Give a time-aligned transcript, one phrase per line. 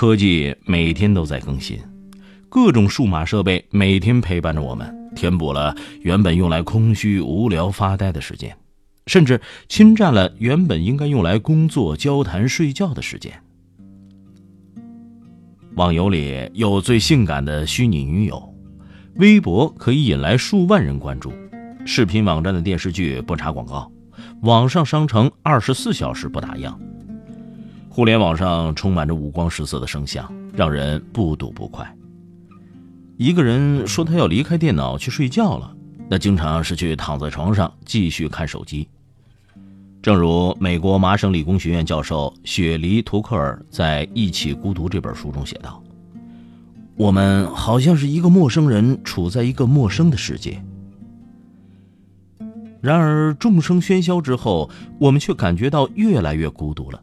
[0.00, 1.78] 科技每天都在更新，
[2.48, 8.56] 各种数码设备每天陪伴着我们，填补了原本用来空虚无聊发呆的时间，
[9.08, 13.30] 甚至侵占了原本应该用来工作、交谈、睡觉的时间。
[15.74, 18.54] 网游里有最性感的虚拟女友，
[19.16, 21.30] 微博可以引来数万人关注，
[21.84, 23.92] 视频网站的电视剧不插广告，
[24.40, 26.74] 网上商城二十四小时不打烊。
[28.00, 31.94] 互联网上充满着五光十色的声响，让人不堵不快。
[33.18, 35.76] 一个人说他要离开电脑去睡觉了，
[36.08, 38.88] 那经常是去躺在床上继续看手机。
[40.00, 45.82] 正如美国麻省理工学院教授雪梨·图克尔在《一起孤独》这本书中写道
[46.96, 50.64] ：“我们好像是一个陌生人，处在一个陌生的世界。
[52.80, 56.98] 然而，众生喧嚣之后，我们却感觉到越来越孤独了。”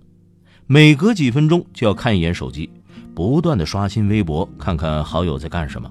[0.69, 2.69] 每隔几分钟就要看一眼手机，
[3.15, 5.89] 不断的刷新微博，看看好友在干什么。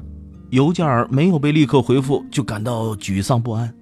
[0.50, 3.72] 邮件没有被立刻回复，就感到沮丧不安。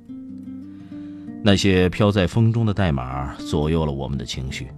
[1.42, 4.68] 那些飘在风中的代码左右了我们的情绪。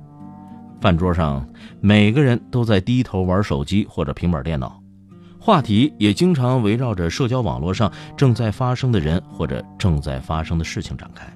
[0.81, 1.47] 饭桌上，
[1.83, 4.81] 每个人都在低头玩手机或者平板电脑，
[5.39, 11.31] 话题也经常围绕着社交网络上正在发生的人或者正在发生的事情展开。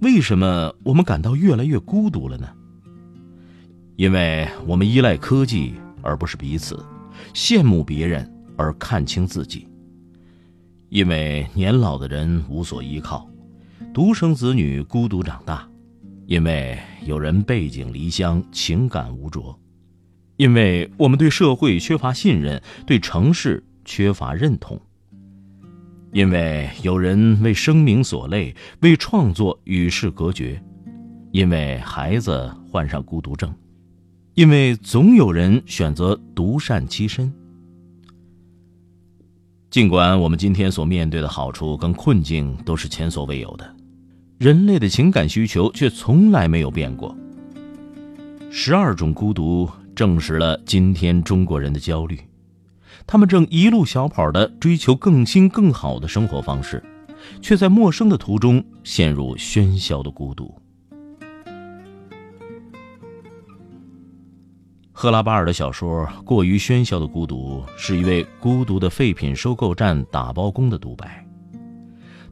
[0.00, 2.46] 为什么我们感到越来越孤独了呢？
[3.98, 6.78] 因为我们依赖科技而不是彼此，
[7.34, 9.66] 羡慕别人而看清自己。
[10.88, 13.28] 因为年老的人无所依靠，
[13.92, 15.68] 独生子女孤独长大；
[16.26, 19.58] 因为有人背井离乡，情感无着；
[20.36, 24.78] 因为我们对社会缺乏信任，对城市缺乏认同；
[26.12, 30.56] 因为有人为生命所累，为创作与世隔绝；
[31.32, 33.52] 因为孩子患上孤独症。
[34.38, 37.32] 因为总有人选择独善其身。
[39.68, 43.74] 尽管我们今天所面对的好处跟困境都是前所未有的，
[44.38, 47.16] 人类的情感需求却从来没有变过。
[48.48, 52.20] 十二种孤独证实了今天中国人的焦虑，
[53.08, 56.80] 他们正一路小跑的追求更新更好的生活方式，
[57.42, 60.54] 却在陌生的途中陷入喧嚣的孤独。
[65.00, 71.24] 赫拉巴尔的小说《过于喧嚣的孤独》是一位孤独的废品收购站打包工的独白。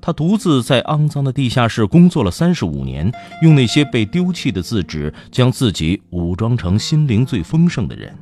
[0.00, 3.08] 他独自在肮脏的地下室工作了三十五年，
[3.40, 8.12] 用那些被丢弃的字纸将自己武装成心灵最丰盛的人。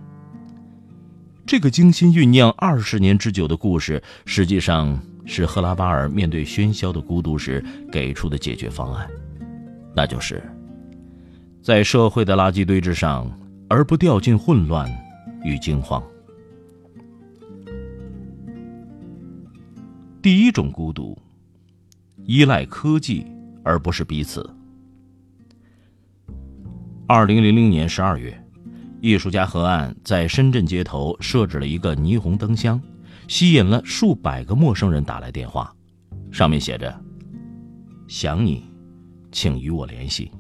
[1.47, 9.09] 这个精心酝酿二十年之久的故事，实际上是赫拉巴尔面对喧嚣的孤独时给出的解决方案，
[9.97, 10.43] 那就是
[11.63, 13.27] 在社会的垃圾堆之上。
[13.69, 14.91] 而不掉进混乱
[15.43, 16.03] 与惊慌。
[20.23, 21.17] 第一种孤独，
[22.25, 23.27] 依赖科技
[23.63, 24.49] 而不是彼此。
[27.07, 28.43] 二零零零年十二月，
[29.01, 32.81] 艺术家何岸在深圳街头设置了一个霓虹灯箱，
[33.29, 35.75] 吸引了数百个陌生人打来电话，
[36.33, 36.99] 上面写着
[38.09, 38.65] ：“想你，
[39.31, 40.31] 请与我联系。”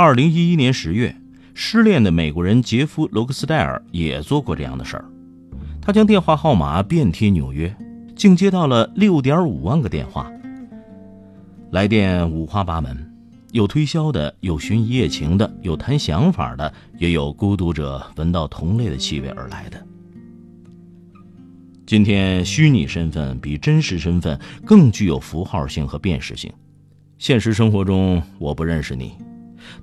[0.00, 1.12] 二零一一年十月。
[1.54, 5.04] 失恋的美国人杰夫·罗克斯戴尔也做过这样的事儿，
[5.82, 7.74] 他将电话号码遍贴纽约，
[8.14, 10.30] 竟接到了六点五万个电话。
[11.72, 13.12] 来电五花八门，
[13.50, 19.84] 有推销的，有寻一夜情的，有谈想法的，也有孤独者闻到同类的气味而来的。
[21.88, 26.52] 今天，虚拟身份比真实身份更具有符号性和辨识性。
[27.18, 29.14] 现实生活中，我不认识你，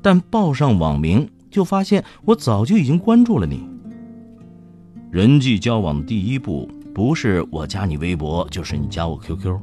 [0.01, 1.27] 但报上网名。
[1.51, 3.65] 就发现我早就已经关注了你。
[5.09, 9.57] 人际交往的第一步，不是我加你微博，就是你加我 QQ。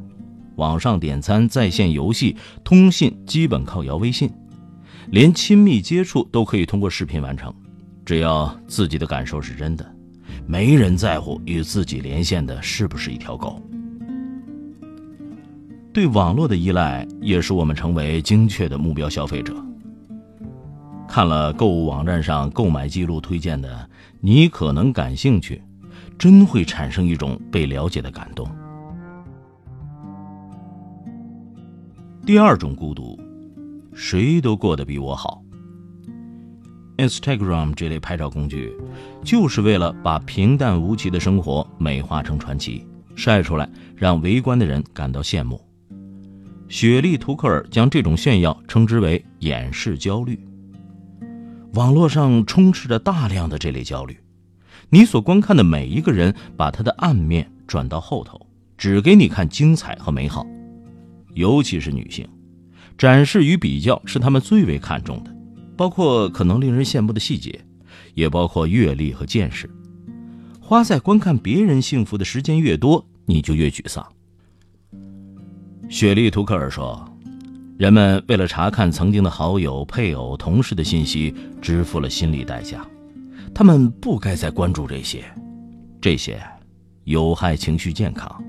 [0.56, 2.34] 网上点餐、在线游戏、
[2.64, 4.30] 通信基本靠摇微信，
[5.10, 7.52] 连亲密接触都可以通过视频完成。
[8.06, 9.94] 只要自己的感受是真的，
[10.46, 13.60] 没人在乎与自己连线的是不是一条狗。
[15.92, 19.54] 对网络的依赖，也使我们成为精确的目标消费者。
[21.12, 23.86] 看了购物网站上购买记录推荐的，
[24.20, 25.60] 你可能感兴趣，
[26.18, 28.48] 真会产生一种被了解的感动。
[32.24, 33.20] 第二种孤独，
[33.92, 35.42] 谁都过得比我好。
[36.96, 38.74] Instagram 这类拍照工具，
[39.22, 45.60] 就是为了把平淡无奇的生活美化成传奇，晒出来让围观的人感到羡慕。
[46.70, 50.42] 雪莉·图克尔将这种炫耀称之为“掩饰焦虑”。
[51.74, 54.18] 网络上充斥着大量的这类焦虑，
[54.90, 58.46] 你所观看的每一个人把他的暗面转到后头，
[58.76, 60.46] 只给你看精彩和美好，
[61.34, 62.28] 尤其是女性，
[62.98, 65.34] 展示与比较是他们最为看重的。
[65.74, 67.58] 包括可能令人羡慕的细节，
[68.14, 69.68] 也包括阅历和见识。
[70.60, 74.06] 花在观看别人幸福的时间越多，你就越沮丧。
[75.88, 77.02] 雪莉·图克尔说
[77.82, 82.86] ：“人们为了查看曾经的好友、配偶、同事的信息，支付了心理代价。
[83.52, 85.24] 他们不该再关注这些，
[86.00, 86.40] 这些
[87.02, 88.40] 有害情绪健康。”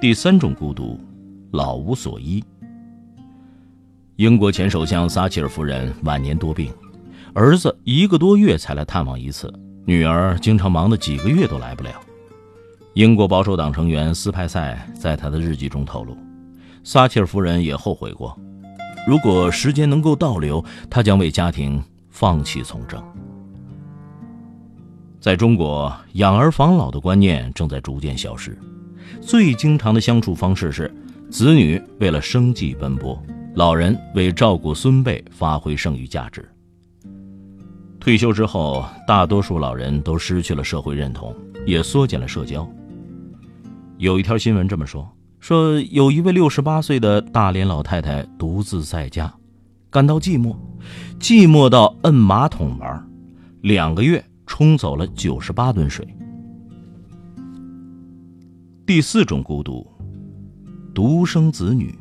[0.00, 0.98] 第三种孤独，
[1.50, 2.42] 老无所依。
[4.16, 6.72] 英国前首相撒切尔夫人晚年多病，
[7.34, 9.52] 儿子一个多月才来探望一次，
[9.84, 11.90] 女儿经常忙得几个月都来不了。
[12.94, 16.16] 英国保守党成员斯派塞在他的日记中透露，
[16.86, 18.38] 撒切尔夫人也后悔过，
[19.08, 23.02] 如果时间能够倒流，她将为家庭放弃从政。
[25.18, 28.56] 在中国，养儿防老的观念正在逐渐消失，
[29.20, 30.88] 最经常的相处方式是，
[31.28, 33.20] 子女为了生计奔波。
[33.56, 36.48] 老人为照顾孙辈发挥剩余价值。
[37.98, 41.34] 退休之后，大多数老人都失去了社会认同，
[41.66, 42.70] 也缩减了社交。
[43.98, 45.10] 有一条新闻这么说：
[45.46, 49.32] 说有一位六十八岁的大连老太太独自在家，
[49.90, 50.56] 感到寂寞，
[51.20, 53.08] 寂寞到摁马桶玩，
[53.60, 56.04] 两个月冲走了九十八吨水。
[58.84, 59.86] 第四种孤独，
[60.92, 61.96] 独生子女。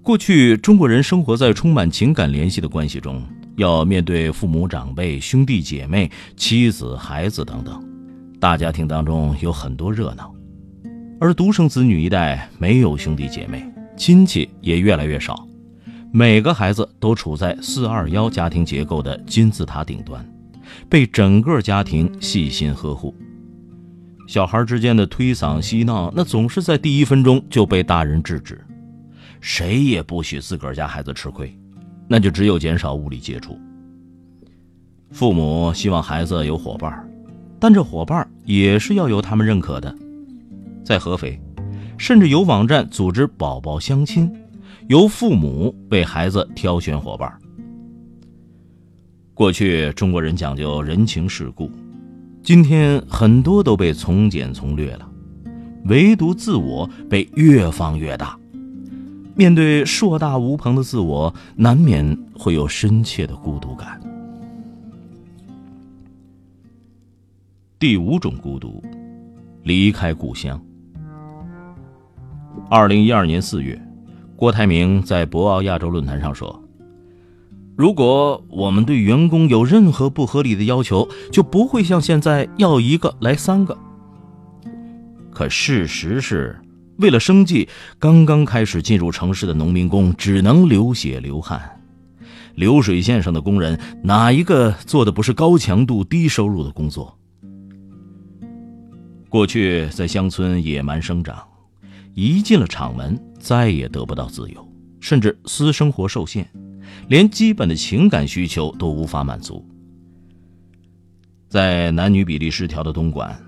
[0.00, 3.20] 过去，中国人生活在充满情感联系的关系中，
[3.56, 7.84] 要面对父母、长辈、兄弟姐妹、妻子、孩子等等，
[8.38, 10.32] 大家庭当中有很多热闹。
[11.22, 13.64] 而独生子女一代没有兄弟姐妹，
[13.96, 15.46] 亲戚也越来越少，
[16.10, 20.28] 每个孩子都处在四二幺家庭结构的金字塔顶端，
[20.88, 23.14] 被整个家庭细心呵护。
[24.26, 28.60] 小孩之间的推搡嬉闹，那总是在第一分钟就被大人制止。
[29.40, 31.56] 谁也不许自个儿家孩子吃亏，
[32.08, 33.56] 那就只有减少物理接触。
[35.12, 37.08] 父母希望孩子有伙伴，
[37.60, 39.96] 但这伙伴也是要由他们认可的。
[40.92, 41.40] 在合肥，
[41.96, 44.30] 甚至有网站组织宝宝相亲，
[44.88, 47.32] 由父母为孩子挑选伙伴。
[49.32, 51.70] 过去中国人讲究人情世故，
[52.42, 55.10] 今天很多都被从简从略了，
[55.86, 58.38] 唯独自我被越放越大。
[59.34, 63.98] 面对硕大无朋的自我，难免会有深切的孤独感。
[67.78, 68.84] 第五种孤独，
[69.62, 70.62] 离开故乡。
[72.74, 73.78] 二零一二年四月，
[74.34, 76.64] 郭台铭在博鳌亚洲论坛上说
[77.76, 83.76] ：“如果我们对员工有任何不合理的要求，就不会像现在要一个来三个。”
[85.30, 86.58] 可事实是。
[86.96, 87.68] 为了生计，
[87.98, 91.78] 刚刚开始进入城市的农民工只能流血流汗。
[92.54, 97.18] 流水线上的工人，哪一个做的不是高强度、低收入的工作？
[99.28, 101.36] 过去在乡村野蛮生长，
[102.14, 104.68] 一进了厂门，再也得不到自由，
[105.00, 106.48] 甚至私生活受限，
[107.08, 109.66] 连基本的情感需求都无法满足。
[111.48, 113.38] 在男女比例失调的东莞。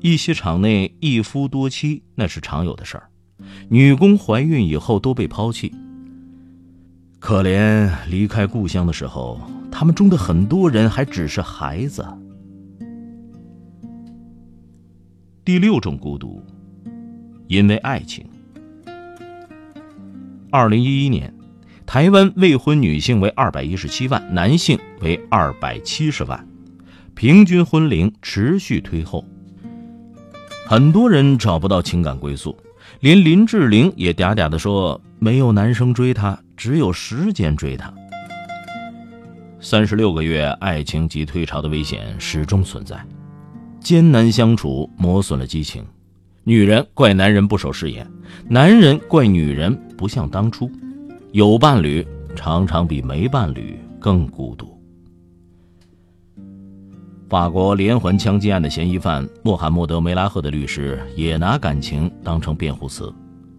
[0.00, 3.10] 一些厂内一夫多妻，那是常有的事儿。
[3.68, 5.74] 女工怀孕以后都被抛弃。
[7.18, 9.40] 可怜离开故乡的时候，
[9.72, 12.06] 他们中的很多人还只是孩子。
[15.44, 16.40] 第六种孤独，
[17.48, 18.24] 因为爱情。
[20.50, 21.34] 二零一一年，
[21.84, 26.46] 台湾未婚女性为二百一十七万，男性为二百七十万，
[27.14, 29.24] 平均婚龄持续推后。
[30.66, 32.56] 很多人找不到情感归宿，
[33.00, 37.92] 连林志玲也嗲嗲地说：“没有男生追她，只有时间追她。”
[39.60, 43.02] 三十六个月，爱情及退潮的危险始终存在，
[43.80, 45.84] 艰难相处磨损了激情。
[46.48, 48.10] 女人怪男人不守誓言，
[48.48, 50.70] 男人怪女人不像当初。
[51.32, 52.02] 有伴侣
[52.34, 54.80] 常常比没伴侣更孤独。
[57.28, 63.12] 法国连环枪击案的嫌疑犯穆罕默德·梅拉赫的律师也拿感情当成辩护词。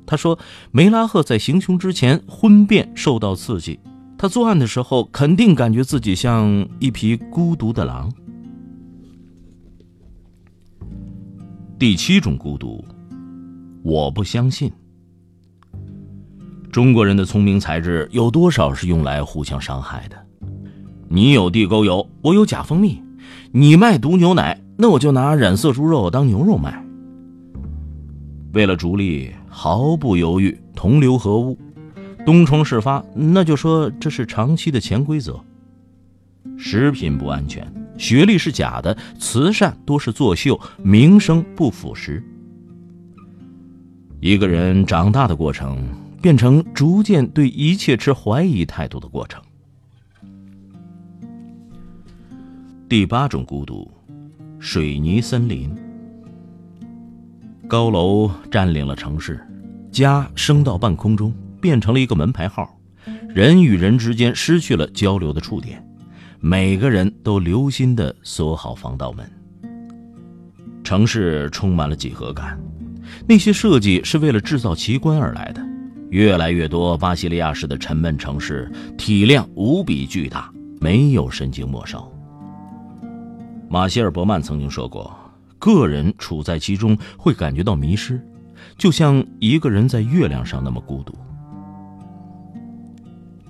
[0.08, 0.39] 他说，
[0.72, 3.79] 梅拉赫在行凶之前婚变受到刺激，
[4.17, 8.12] 他作案的时候肯定感觉自己像一匹孤独的狼。
[11.79, 12.83] 第七种孤独，
[13.83, 14.69] 我不相信。
[16.69, 20.17] 中国人的聪明才智有多少是用来互相伤害的？
[21.07, 23.01] 你有地沟油，我有假蜂蜜；
[23.53, 26.83] 你卖毒牛奶，那我就拿染色猪肉当牛肉卖。
[28.51, 31.57] 为了逐利，毫不犹豫，同流合污，
[32.25, 35.39] 东窗事发，那就说这是长期的潜规则。
[36.57, 37.65] 食品不安全。
[38.00, 42.24] 学历是假的，慈善多是作秀，名声不腐蚀。
[44.22, 45.86] 一个人长大的过程，
[46.22, 49.41] 变成逐渐对一切持怀疑态度的过程。
[52.88, 53.91] 第八种孤独，
[54.60, 55.70] 水泥森林。
[57.68, 59.46] 高楼占领了城市，
[59.91, 62.79] 家升到半空中，变成了一个门牌号，
[63.27, 65.86] 人与人之间失去了交流的触点。
[66.41, 69.29] 每个人都留心地锁好防盗门。
[70.84, 72.58] 城市充满了几何感，
[73.27, 75.62] 那些设计是为了制造奇观而来的。
[76.10, 82.10] 越来越多巴西利亚式的沉闷城市，体量无比巨大，没有神经末梢。
[83.69, 85.15] 马歇尔·伯曼曾经说过
[85.60, 88.19] ：“个人处在其中会感觉到迷失，
[88.77, 91.13] 就像一个人在月亮上那么孤独。”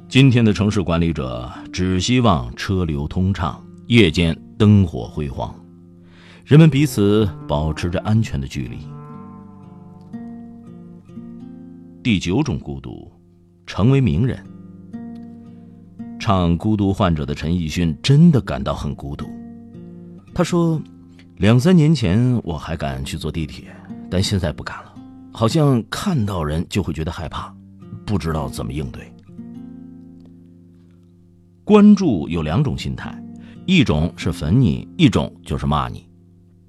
[0.10, 5.54] 今天的城市管理者只希望车流通畅，夜间灯火辉煌，
[6.44, 8.80] 人们彼此保持着安全的距离。
[12.02, 13.08] 第九种孤独，
[13.68, 14.44] 成为名人。
[16.20, 19.28] 唱《孤独患者》的陈奕迅真的感到很孤独。
[20.34, 20.82] 他说
[21.38, 23.66] ：“两三年前我还敢去坐地铁，
[24.10, 24.96] 但现在不敢了，
[25.32, 27.54] 好像看到人就会觉得害怕，
[28.08, 29.08] 不知道怎么应对。”
[31.70, 33.16] 关注有两种心态，
[33.68, 36.10] 一种是粉你，一种就是骂你。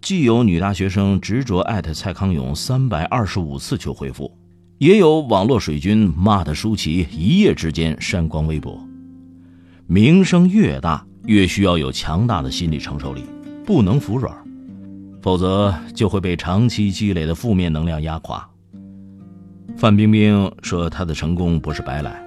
[0.03, 4.31] 既有女大学生执着艾特蔡康永三百二十五次求回复，
[4.77, 8.79] 也有网络水军骂的舒淇一夜之间删光微博。
[9.87, 13.25] 名声越大，越需要有强大的心理承受力，
[13.65, 14.37] 不能服软，
[15.23, 18.47] 否则就会被长期积累的负面能量压垮。
[19.79, 22.23] 范冰冰说：“她的成功不是白来。”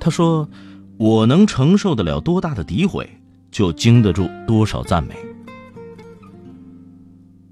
[0.00, 0.48] 她说。
[0.96, 3.08] 我能承受得了多大的诋毁，
[3.50, 5.14] 就经得住多少赞美。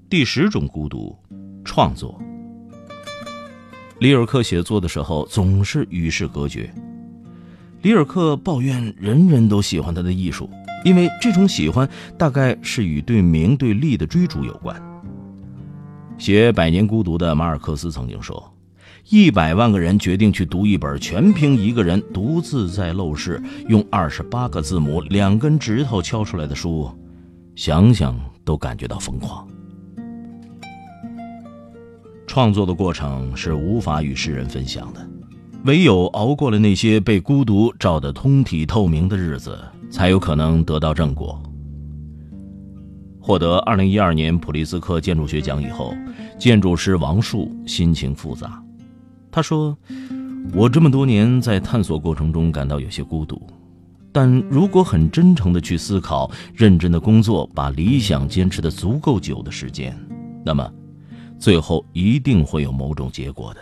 [0.09, 1.13] 第十种孤独，
[1.65, 2.17] 创作。
[3.99, 6.73] 里尔克写作的时候总是与世隔绝。
[7.81, 10.49] 里尔克抱怨人人都喜欢他的艺术，
[10.85, 14.81] 因为这种喜欢大概是与对名对利的追逐有关。
[16.17, 18.52] 写《百年孤独》的马尔克斯曾经说。
[19.09, 26.89] 一百万个人决定去读一本全凭一个人独自在陋室用二十八个字母、两根指头敲出来的书，
[27.53, 29.45] 想想都感觉到疯狂。
[32.25, 35.05] 创作的过程是无法与世人分享的，
[35.65, 39.59] 唯有熬过了那些被孤独照得通体透明的日子，
[39.91, 41.43] 才有可能得到正果。
[43.19, 45.93] 获得二零一二年普利兹克建筑学奖以后，
[46.39, 48.62] 建筑师王树心情复杂。
[49.35, 49.75] 他说
[50.53, 53.41] ：“我这么多年在探索过程中感到有些孤独，
[54.11, 59.97] 但如果很真诚的去思考，认真的工作，把理想坚持的足够久的时间，
[60.45, 60.71] 那么，
[61.39, 63.61] 最后一定会有某种结果的。”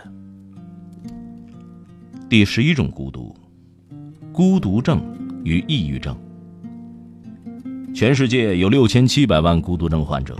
[2.27, 3.33] 第十一种孤独，
[4.33, 5.01] 孤独症
[5.45, 6.13] 与抑郁症。
[7.93, 10.37] 全世界有六千七百万孤独症患者，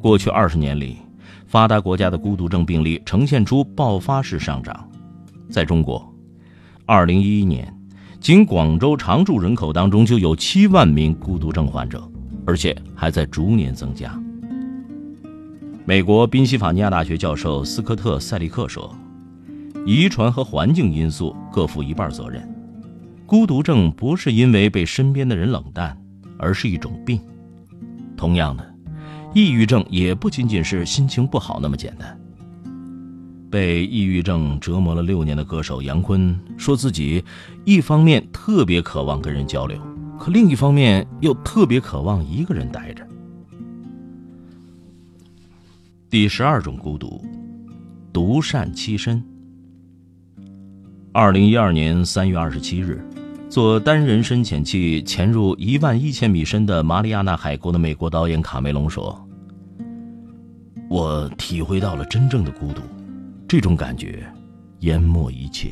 [0.00, 0.96] 过去二十年里。
[1.52, 4.88] 发达国家的孤独症病例呈现出爆发式上涨，
[5.50, 6.02] 在中国
[6.86, 7.78] ，2011年，
[8.18, 12.02] 仅广州常住人口当中就有7万名孤独症患者，
[12.46, 14.18] 而且还在逐年增加。
[15.84, 18.90] 美国宾夕法尼亚大学教授斯科特·塞利克说
[19.84, 22.42] ：“遗传和环境因素各负一半责任，
[23.26, 25.94] 孤独症不是因为被身边的人冷淡，
[26.38, 27.20] 而是一种病。
[28.16, 28.66] 同样的。”
[29.34, 32.18] 抑郁症也不仅仅是心情不好那么简单。
[33.50, 37.24] 被抑郁症折磨了六年的歌手杨坤说自己，
[37.64, 39.78] 一方面特别渴望跟人交流，
[40.18, 43.06] 可另一方面又特别渴望一个人待着。
[46.10, 47.24] 第十二种孤独，
[48.12, 49.22] 独善其身。
[51.10, 53.02] 二零一二年三月二十七日，
[53.52, 59.28] 坐单人深潜器潜入一万一千米深的马里亚纳海沟的美国导演卡梅隆说
[60.88, 62.80] ：“我体会到了真正的孤独，
[63.46, 64.26] 这种感觉
[64.78, 65.70] 淹没一切。”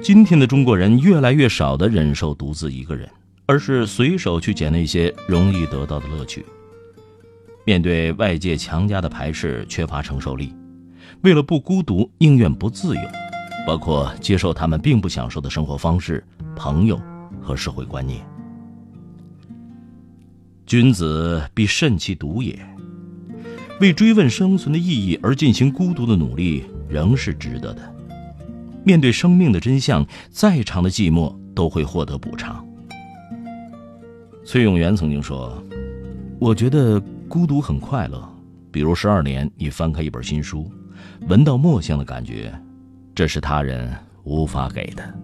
[0.00, 3.10] 今天的中国人越来越少的忍受独自一个人，
[3.46, 6.46] 而是随手去捡那些容易得到的乐趣。
[7.64, 10.54] 面对外界强加的排斥，缺乏承受力，
[11.22, 13.02] 为了不孤独，宁愿不自由。
[13.66, 16.22] 包括接受他们并不享受的生活方式、
[16.56, 17.00] 朋友
[17.40, 18.20] 和社会观念。
[20.66, 22.58] 君子必慎其独也。
[23.80, 27.94] 为追问生存的意义而进行孤独的努力，仍是值得的。
[28.84, 32.64] 面对生命的真相，再长的寂寞都会获得补偿。
[34.44, 35.60] 崔永元曾经说
[36.38, 38.22] ：“我觉得孤独很快乐，
[38.70, 40.70] 比如十二年你翻开一本新书，
[41.28, 42.52] 闻到墨香的感觉。”
[43.14, 45.14] 这是他人无法给的。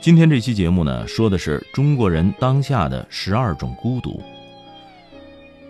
[0.00, 4.22] 今天这期节目呢，说的是中国人当下的十二种孤独。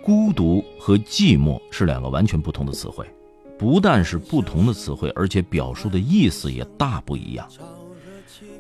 [0.02, 3.04] 孤独和寂寞是两个完全不同的词汇。
[3.58, 7.48] 不但是不同的词汇，而且表述的意思也大不一样。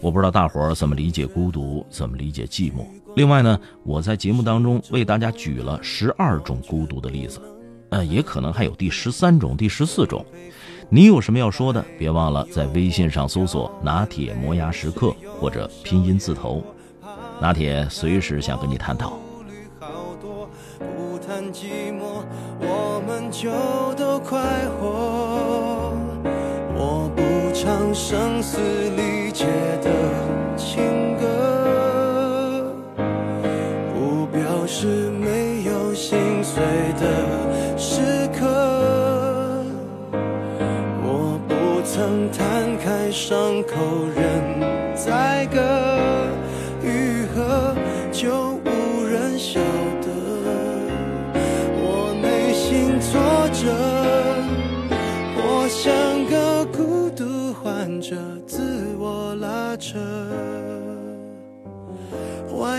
[0.00, 2.86] 我不知道大伙儿怎么理解孤独，怎么理解寂寞。
[3.14, 7.40] 另外呢，我在节目当中为大家举了十二种孤独的例子，
[7.90, 10.24] 呃，也可能还有第十三种、第十四种。
[10.88, 11.84] 你有什么要说的？
[11.98, 16.62] 别忘了在微信上搜索“拿铁磨牙时刻”或者拼音字头，
[17.40, 19.18] 拿铁随时想跟你探讨。
[21.52, 22.22] 寂寞
[22.60, 23.50] 我们就
[23.94, 24.38] 都快
[24.78, 25.92] 活。
[26.74, 28.58] 我不唱声嘶
[28.90, 29.46] 力竭
[29.82, 29.90] 的
[30.56, 31.05] 情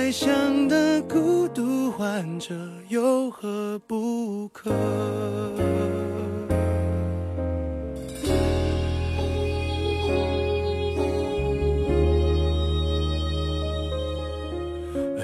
[0.08, 2.56] 幻想的孤独患者
[2.88, 4.72] 有何不可？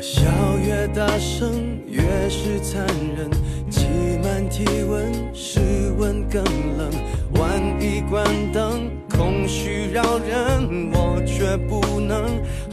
[0.02, 0.22] 笑
[0.62, 3.32] 越大声，越是残忍。
[3.70, 3.88] 挤
[4.22, 5.62] 满体温，室
[5.98, 6.44] 温更
[6.78, 6.92] 冷。
[7.36, 12.26] 万一关灯，空虚扰人，我却不能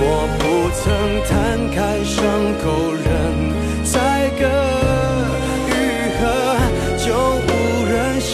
[0.00, 0.42] 我不
[0.78, 0.84] 曾
[1.28, 2.16] 摊开伤
[2.62, 3.06] 口任
[3.84, 4.42] 宰割，
[5.68, 5.72] 愈
[6.18, 6.20] 合
[6.96, 7.06] 就
[7.46, 7.48] 无
[7.84, 8.30] 人晓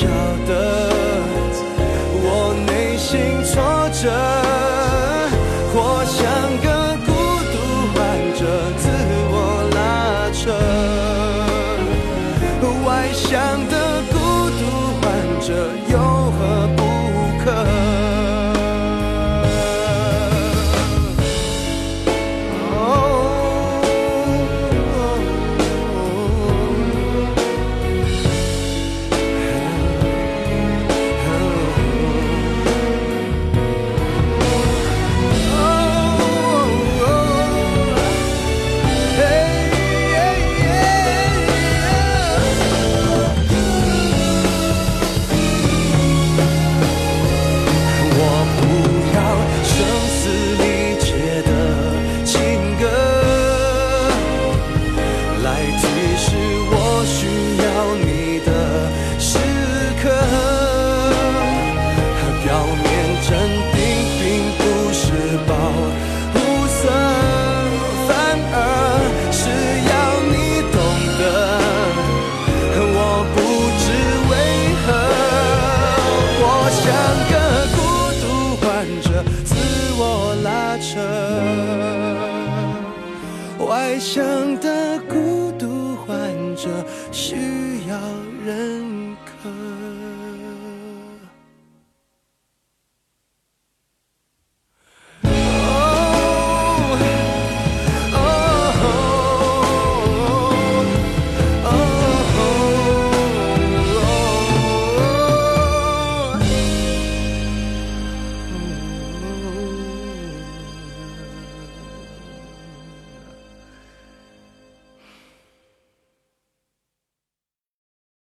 [0.46, 0.50] 得。
[2.26, 2.28] 我
[2.66, 3.10] 内心
[3.44, 3.52] 挫
[3.90, 4.02] 折，
[79.96, 81.00] 我拉扯。
[83.64, 86.16] 外向的孤独患
[86.56, 86.68] 者
[87.10, 87.36] 需
[87.88, 87.98] 要
[88.44, 89.48] 认可。